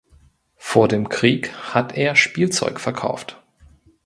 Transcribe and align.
Vor 0.57 0.87
dem 0.87 1.09
Krieg 1.09 1.53
hat 1.75 1.95
er 1.95 2.15
Spielzeug 2.15 2.79
verkauft. 2.79 3.39